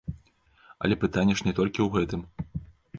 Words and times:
Але 0.87 0.95
пытанне 1.05 1.33
ж 1.37 1.41
не 1.51 1.57
толькі 1.63 1.79
ў 1.83 1.89
гэтым. 1.99 2.21